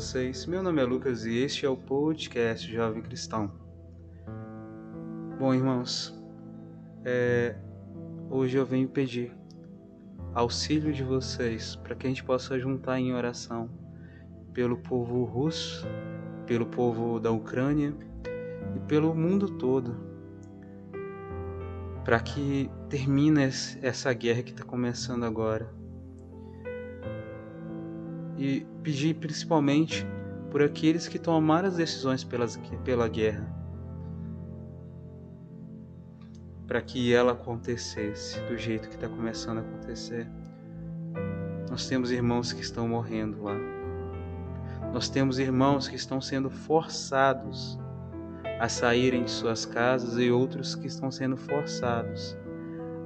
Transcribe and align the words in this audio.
vocês? 0.00 0.46
Meu 0.46 0.62
nome 0.62 0.80
é 0.80 0.84
Lucas 0.86 1.26
e 1.26 1.36
este 1.36 1.66
é 1.66 1.68
o 1.68 1.76
podcast 1.76 2.66
Jovem 2.72 3.02
Cristão. 3.02 3.52
Bom, 5.38 5.52
irmãos, 5.52 6.18
é, 7.04 7.54
hoje 8.30 8.56
eu 8.56 8.64
venho 8.64 8.88
pedir 8.88 9.30
auxílio 10.32 10.90
de 10.90 11.04
vocês 11.04 11.76
para 11.76 11.94
que 11.94 12.06
a 12.06 12.08
gente 12.08 12.24
possa 12.24 12.58
juntar 12.58 12.98
em 12.98 13.12
oração 13.12 13.68
pelo 14.54 14.78
povo 14.78 15.22
russo, 15.24 15.86
pelo 16.46 16.64
povo 16.64 17.20
da 17.20 17.30
Ucrânia 17.30 17.94
e 18.74 18.80
pelo 18.88 19.14
mundo 19.14 19.50
todo, 19.58 19.94
para 22.06 22.20
que 22.20 22.70
termine 22.88 23.42
essa 23.82 24.14
guerra 24.14 24.42
que 24.42 24.52
está 24.52 24.64
começando 24.64 25.24
agora 25.24 25.78
e 28.40 28.66
pedir 28.82 29.14
principalmente 29.16 30.06
por 30.50 30.62
aqueles 30.62 31.06
que 31.06 31.18
tomaram 31.18 31.68
as 31.68 31.76
decisões 31.76 32.24
pelas, 32.24 32.58
pela 32.82 33.06
guerra, 33.06 33.46
para 36.66 36.80
que 36.80 37.12
ela 37.12 37.32
acontecesse 37.32 38.40
do 38.44 38.56
jeito 38.56 38.88
que 38.88 38.94
está 38.94 39.08
começando 39.08 39.58
a 39.58 39.60
acontecer. 39.60 40.26
Nós 41.68 41.86
temos 41.86 42.10
irmãos 42.10 42.52
que 42.52 42.62
estão 42.62 42.88
morrendo 42.88 43.42
lá. 43.42 43.56
Nós 44.90 45.10
temos 45.10 45.38
irmãos 45.38 45.86
que 45.86 45.94
estão 45.94 46.20
sendo 46.20 46.48
forçados 46.48 47.78
a 48.58 48.68
saírem 48.68 49.24
de 49.24 49.30
suas 49.30 49.66
casas 49.66 50.16
e 50.18 50.30
outros 50.30 50.74
que 50.74 50.86
estão 50.86 51.10
sendo 51.10 51.36
forçados 51.36 52.36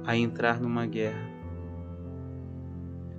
a 0.05 0.15
entrar 0.15 0.59
numa 0.61 0.85
guerra 0.85 1.34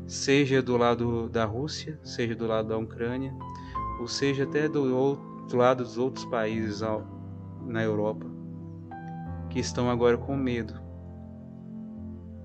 seja 0.07 0.63
do 0.63 0.77
lado 0.77 1.29
da 1.29 1.45
Rússia, 1.45 1.99
seja 2.03 2.35
do 2.35 2.47
lado 2.47 2.69
da 2.69 2.79
Ucrânia, 2.79 3.35
ou 4.01 4.07
seja 4.07 4.45
até 4.45 4.69
do 4.69 4.95
outro 4.95 5.59
lado 5.59 5.83
dos 5.83 5.99
outros 5.99 6.25
países 6.27 6.81
na 7.65 7.83
Europa, 7.83 8.27
que 9.51 9.59
estão 9.59 9.91
agora 9.91 10.17
com 10.17 10.37
medo 10.37 10.75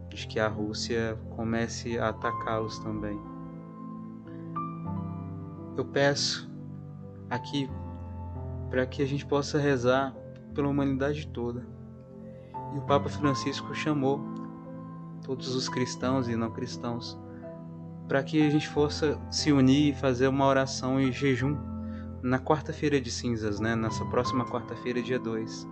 de 0.10 0.28
que 0.28 0.40
a 0.40 0.48
Rússia 0.48 1.18
comece 1.36 1.98
a 1.98 2.10
atacá-los 2.10 2.80
também. 2.80 3.20
Eu 5.78 5.86
peço 5.86 6.52
aqui 7.30 7.70
para 8.70 8.86
que 8.86 9.02
a 9.02 9.06
gente 9.06 9.26
possa 9.26 9.58
rezar 9.58 10.16
pela 10.54 10.68
humanidade 10.68 11.28
toda. 11.28 11.66
E 12.74 12.78
o 12.78 12.82
Papa 12.82 13.10
Francisco 13.10 13.74
chamou 13.74 14.22
todos 15.24 15.56
os 15.56 15.70
cristãos 15.70 16.28
e 16.28 16.36
não 16.36 16.52
cristãos 16.52 17.18
para 18.12 18.22
que 18.22 18.46
a 18.46 18.50
gente 18.50 18.70
possa 18.70 19.18
se 19.32 19.54
unir 19.54 19.92
e 19.92 19.96
fazer 19.96 20.28
uma 20.28 20.46
oração 20.46 21.00
em 21.00 21.14
jejum 21.14 21.58
na 22.22 22.38
quarta-feira 22.40 23.00
de 23.00 23.10
cinzas, 23.10 23.62
né? 23.62 23.74
Nessa 23.74 24.04
próxima 24.04 24.44
quarta-feira, 24.44 25.02
dia 25.02 25.18
2, 25.18 25.66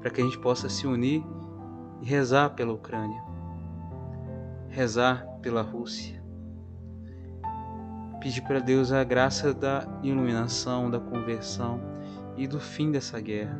para 0.00 0.10
que 0.10 0.20
a 0.20 0.24
gente 0.24 0.36
possa 0.40 0.68
se 0.68 0.84
unir 0.84 1.24
e 2.02 2.04
rezar 2.04 2.50
pela 2.56 2.72
Ucrânia, 2.72 3.22
rezar 4.68 5.24
pela 5.42 5.62
Rússia, 5.62 6.20
pedir 8.20 8.42
para 8.42 8.58
Deus 8.58 8.90
a 8.90 9.04
graça 9.04 9.54
da 9.54 9.86
iluminação, 10.02 10.90
da 10.90 10.98
conversão 10.98 11.80
e 12.36 12.48
do 12.48 12.58
fim 12.58 12.90
dessa 12.90 13.20
guerra, 13.20 13.56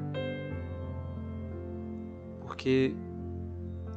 porque 2.41 2.93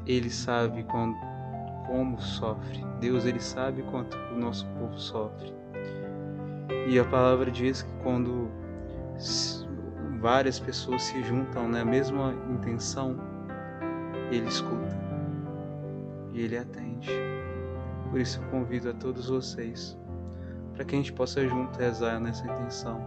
Ele 0.05 0.29
sabe 0.29 0.83
quando 0.83 1.32
como 1.85 2.19
sofre. 2.19 2.83
Deus 2.99 3.25
ele 3.25 3.39
sabe 3.39 3.83
quanto 3.83 4.17
o 4.33 4.39
nosso 4.39 4.65
povo 4.67 4.97
sofre. 4.97 5.53
E 6.87 6.99
a 6.99 7.05
palavra 7.05 7.49
diz 7.49 7.81
que 7.81 7.91
quando 8.03 8.49
várias 10.19 10.59
pessoas 10.59 11.03
se 11.03 11.21
juntam 11.23 11.67
na 11.67 11.83
mesma 11.83 12.33
intenção, 12.49 13.17
ele 14.31 14.47
escuta 14.47 14.97
e 16.33 16.41
ele 16.41 16.57
atende. 16.57 17.09
Por 18.09 18.19
isso 18.19 18.41
eu 18.41 18.49
convido 18.49 18.89
a 18.89 18.93
todos 18.93 19.29
vocês 19.29 19.97
para 20.73 20.83
que 20.83 20.95
a 20.95 20.97
gente 20.97 21.13
possa 21.13 21.47
junto 21.47 21.77
rezar 21.77 22.19
nessa 22.19 22.45
intenção 22.45 22.99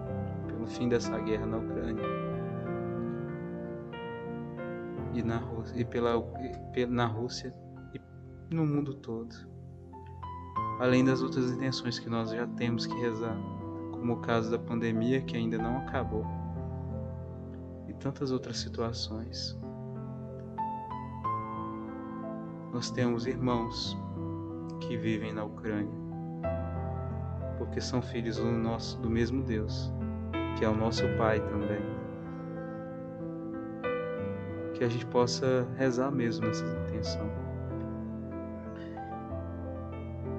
pelo 0.47 0.67
fim 0.67 0.89
dessa 0.89 1.19
guerra 1.19 1.47
na 1.47 1.59
Ucrânia 1.59 2.05
e 5.13 5.23
na 5.23 5.39
Rússia, 5.39 5.81
e 5.81 5.85
pela, 5.85 6.13
na 6.89 7.07
Rússia 7.07 7.53
no 8.51 8.65
mundo 8.65 8.95
todo. 8.95 9.35
Além 10.79 11.05
das 11.05 11.23
outras 11.23 11.51
intenções 11.51 11.99
que 11.99 12.09
nós 12.09 12.31
já 12.31 12.47
temos 12.47 12.87
que 12.87 12.95
rezar, 12.95 13.37
como 13.93 14.15
o 14.15 14.21
caso 14.21 14.51
da 14.51 14.59
pandemia 14.59 15.23
que 15.23 15.37
ainda 15.37 15.59
não 15.59 15.79
acabou, 15.79 16.25
e 17.89 17.95
tantas 17.95 18.31
outras 18.31 18.59
situações. 18.59 19.59
Nós 22.73 22.91
temos 22.91 23.27
irmãos 23.27 23.97
que 24.81 24.97
vivem 24.97 25.33
na 25.33 25.45
Ucrânia, 25.45 25.99
porque 27.59 27.81
são 27.81 28.03
filhos 28.03 28.37
do, 28.37 28.45
nosso, 28.45 29.01
do 29.01 29.09
mesmo 29.09 29.43
Deus, 29.43 29.93
que 30.59 30.65
é 30.65 30.69
o 30.69 30.77
nosso 30.77 31.03
Pai 31.17 31.41
também. 31.41 31.97
Que 34.75 34.85
a 34.85 34.89
gente 34.89 35.07
possa 35.07 35.67
rezar 35.77 36.11
mesmo 36.11 36.47
nessa 36.47 36.65
intenção. 36.67 37.31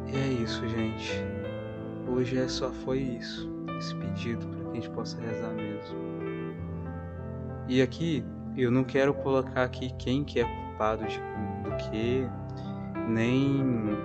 E 0.08 0.16
é 0.16 0.28
isso, 0.42 0.66
gente. 0.70 1.22
Hoje 2.08 2.40
é 2.40 2.48
só 2.48 2.72
foi 2.72 3.00
isso, 3.00 3.50
esse 3.78 3.94
pedido 3.96 4.48
para 4.48 4.64
que 4.64 4.70
a 4.70 4.74
gente 4.76 4.90
possa 4.92 5.20
rezar 5.20 5.52
mesmo. 5.52 5.98
E 7.68 7.82
aqui 7.82 8.24
eu 8.56 8.72
não 8.72 8.86
quero 8.86 9.14
colocar 9.14 9.64
aqui 9.64 9.94
quem 10.00 10.24
que 10.24 10.40
é 10.40 10.46
culpado 10.46 11.06
de, 11.06 11.20
do 11.64 11.76
que, 11.76 12.26
nem 13.10 13.98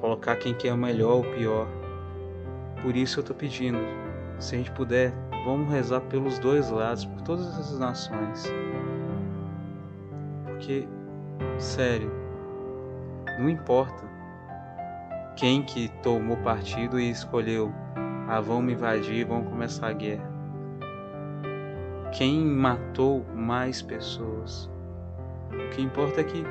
colocar 0.00 0.36
quem 0.36 0.54
que 0.54 0.66
é 0.66 0.72
o 0.72 0.78
melhor 0.78 1.16
ou 1.16 1.24
pior. 1.34 1.68
Por 2.80 2.96
isso 2.96 3.20
eu 3.20 3.24
tô 3.24 3.34
pedindo, 3.34 3.78
se 4.38 4.54
a 4.54 4.58
gente 4.58 4.70
puder, 4.72 5.12
vamos 5.44 5.70
rezar 5.70 6.00
pelos 6.02 6.38
dois 6.38 6.70
lados, 6.70 7.04
por 7.04 7.20
todas 7.20 7.46
essas 7.46 7.78
nações. 7.78 8.50
Porque, 10.46 10.88
sério, 11.58 12.10
não 13.38 13.50
importa 13.50 14.08
quem 15.38 15.62
que 15.62 15.88
tomou 16.02 16.36
partido 16.38 16.98
e 16.98 17.10
escolheu, 17.10 17.72
ah, 18.26 18.40
vão 18.40 18.60
me 18.60 18.72
invadir, 18.72 19.24
vão 19.24 19.44
começar 19.44 19.86
a 19.86 19.92
guerra. 19.92 20.28
Quem 22.12 22.44
matou 22.44 23.24
mais 23.36 23.80
pessoas. 23.80 24.68
O 25.52 25.70
que 25.70 25.80
importa 25.80 26.22
é 26.22 26.24
que 26.24 26.42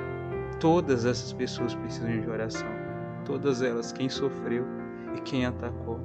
todas 0.62 1.04
essas 1.04 1.34
pessoas 1.34 1.76
precisam 1.76 2.22
de 2.22 2.30
oração. 2.30 2.70
Todas 3.26 3.62
elas, 3.62 3.92
quem 3.92 4.08
sofreu 4.08 4.66
e 5.18 5.20
quem 5.20 5.46
atacou. 5.46 6.00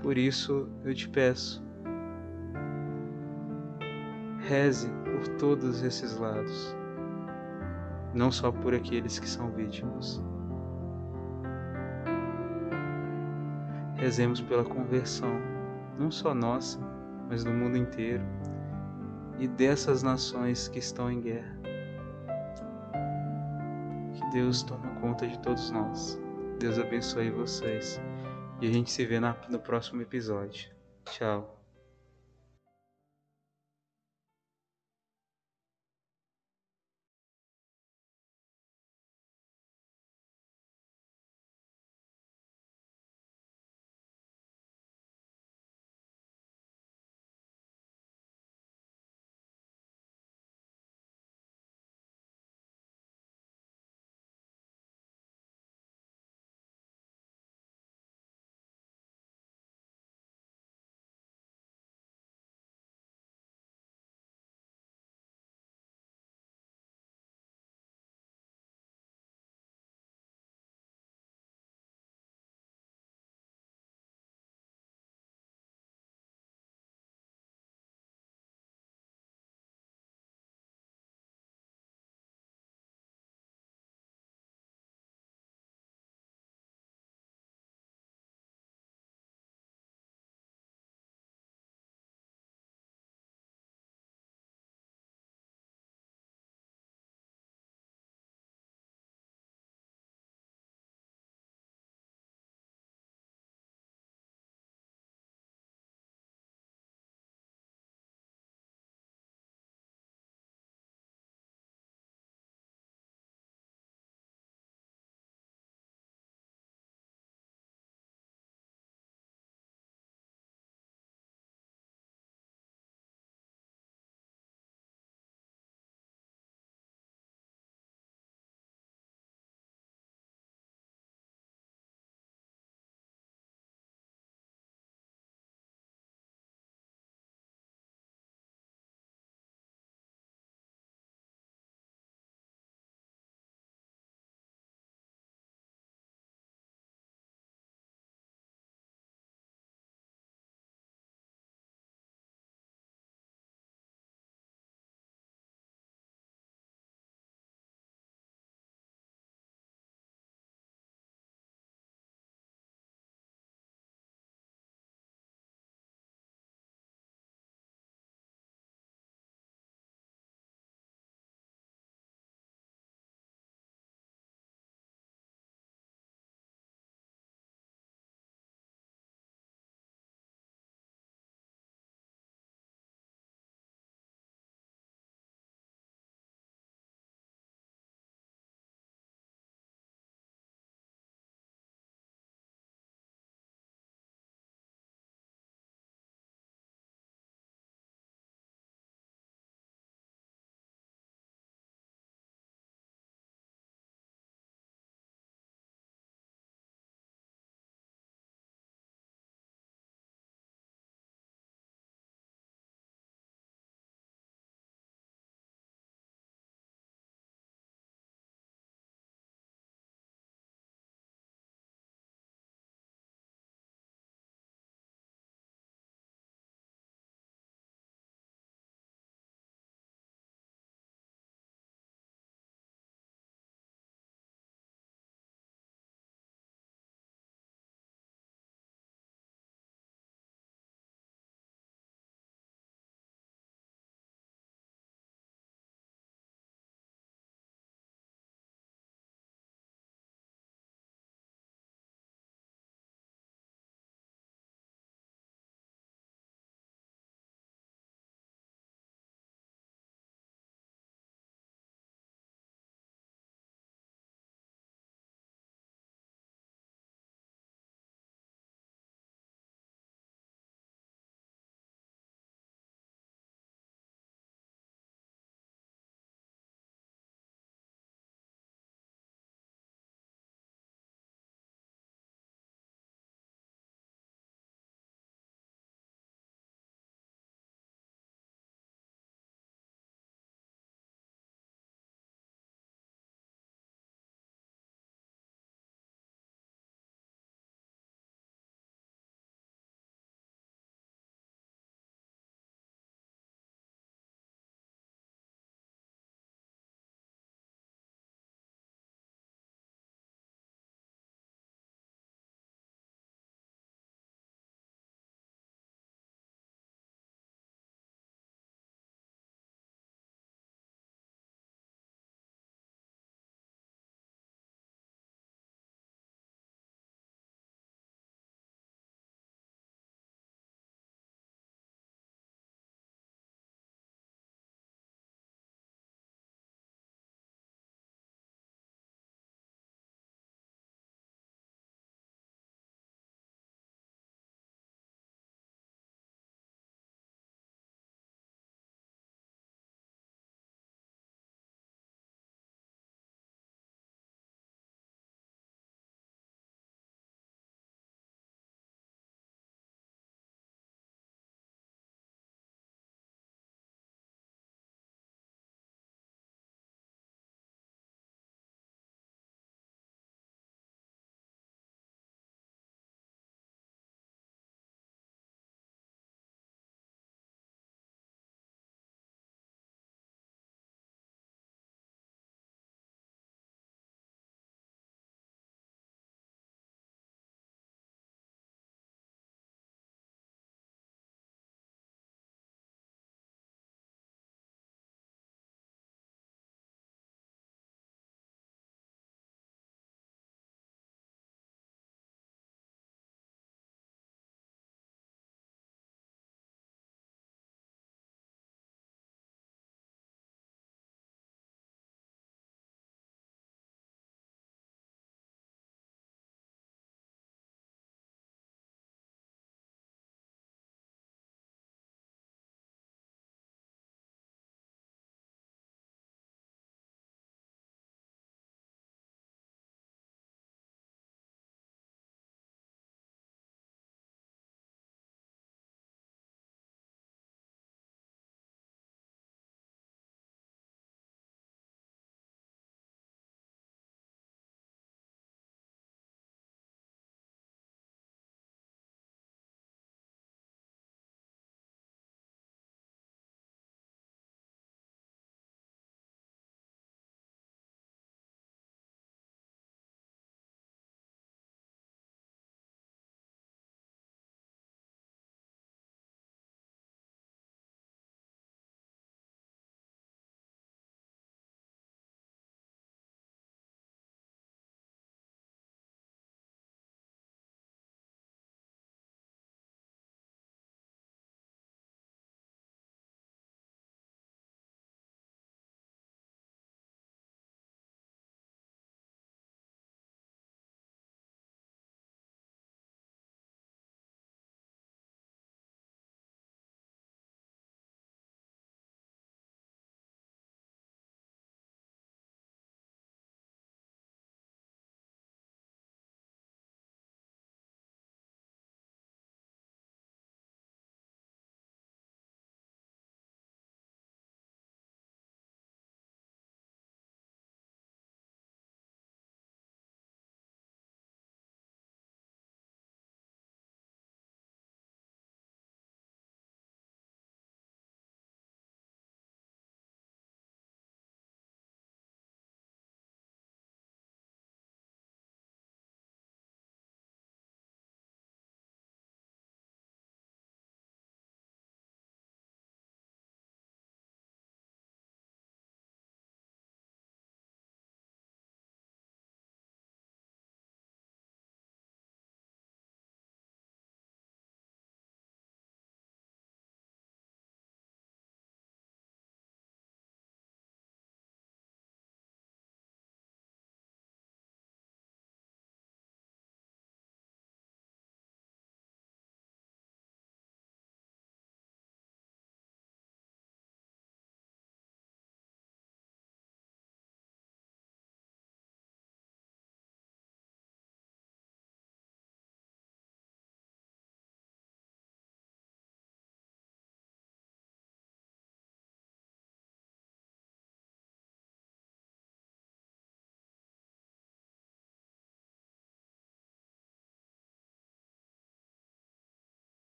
Por 0.00 0.16
isso 0.16 0.68
eu 0.84 0.94
te 0.94 1.08
peço, 1.08 1.60
reze 4.46 4.88
por 5.04 5.26
todos 5.38 5.82
esses 5.82 6.16
lados, 6.16 6.76
não 8.14 8.30
só 8.30 8.52
por 8.52 8.72
aqueles 8.72 9.18
que 9.18 9.28
são 9.28 9.50
vítimas. 9.50 10.22
Rezemos 13.98 14.40
pela 14.40 14.64
conversão, 14.64 15.40
não 15.98 16.10
só 16.10 16.34
nossa, 16.34 16.78
mas 17.28 17.44
do 17.44 17.50
mundo 17.50 17.76
inteiro 17.76 18.22
e 19.38 19.46
dessas 19.46 20.02
nações 20.02 20.68
que 20.68 20.78
estão 20.78 21.10
em 21.10 21.20
guerra. 21.20 21.58
Que 24.14 24.30
Deus 24.32 24.62
tome 24.62 24.88
conta 25.00 25.26
de 25.26 25.38
todos 25.40 25.70
nós. 25.70 26.18
Deus 26.58 26.78
abençoe 26.78 27.30
vocês. 27.30 28.00
E 28.60 28.66
a 28.66 28.72
gente 28.72 28.90
se 28.90 29.06
vê 29.06 29.20
no 29.20 29.58
próximo 29.60 30.02
episódio. 30.02 30.70
Tchau. 31.04 31.57